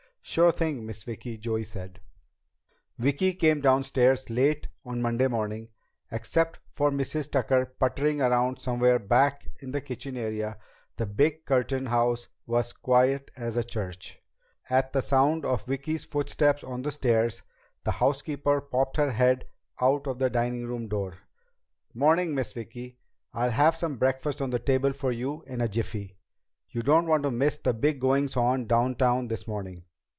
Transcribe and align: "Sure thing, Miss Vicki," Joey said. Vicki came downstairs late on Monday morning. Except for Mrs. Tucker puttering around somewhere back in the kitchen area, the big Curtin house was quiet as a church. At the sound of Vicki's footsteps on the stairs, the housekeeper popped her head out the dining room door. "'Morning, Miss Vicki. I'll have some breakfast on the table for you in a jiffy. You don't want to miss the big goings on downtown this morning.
"Sure 0.23 0.51
thing, 0.51 0.85
Miss 0.85 1.03
Vicki," 1.03 1.35
Joey 1.39 1.63
said. 1.63 1.99
Vicki 2.99 3.33
came 3.33 3.59
downstairs 3.59 4.29
late 4.29 4.67
on 4.85 5.01
Monday 5.01 5.27
morning. 5.27 5.69
Except 6.11 6.59
for 6.71 6.91
Mrs. 6.91 7.31
Tucker 7.31 7.65
puttering 7.79 8.21
around 8.21 8.59
somewhere 8.59 8.99
back 8.99 9.47
in 9.61 9.71
the 9.71 9.81
kitchen 9.81 10.15
area, 10.15 10.59
the 10.95 11.07
big 11.07 11.43
Curtin 11.45 11.87
house 11.87 12.29
was 12.45 12.71
quiet 12.71 13.31
as 13.35 13.57
a 13.57 13.63
church. 13.63 14.19
At 14.69 14.93
the 14.93 15.01
sound 15.01 15.43
of 15.43 15.65
Vicki's 15.65 16.05
footsteps 16.05 16.63
on 16.63 16.83
the 16.83 16.91
stairs, 16.91 17.41
the 17.83 17.91
housekeeper 17.91 18.61
popped 18.61 18.97
her 18.97 19.11
head 19.11 19.47
out 19.81 20.03
the 20.19 20.29
dining 20.29 20.67
room 20.67 20.87
door. 20.87 21.17
"'Morning, 21.95 22.35
Miss 22.35 22.53
Vicki. 22.53 22.99
I'll 23.33 23.51
have 23.51 23.75
some 23.75 23.97
breakfast 23.97 24.39
on 24.39 24.51
the 24.51 24.59
table 24.59 24.93
for 24.93 25.11
you 25.11 25.43
in 25.47 25.61
a 25.61 25.67
jiffy. 25.67 26.15
You 26.69 26.83
don't 26.83 27.07
want 27.07 27.23
to 27.23 27.31
miss 27.31 27.57
the 27.57 27.73
big 27.73 27.99
goings 27.99 28.37
on 28.37 28.67
downtown 28.67 29.27
this 29.27 29.47
morning. 29.47 29.83